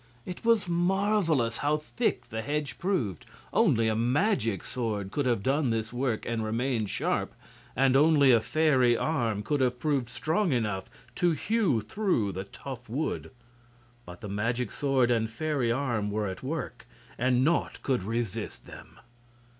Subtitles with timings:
[0.25, 3.27] It was marvelous how thick the hedge proved.
[3.53, 7.35] Only a magic sword could have done this work and remained sharp,
[7.75, 12.89] and only a fairy arm could have proved strong enough to hew through the tough
[12.89, 13.29] wood.
[14.07, 16.87] But the magic sword and fairy arm were at work,
[17.19, 18.97] and naught could resist them.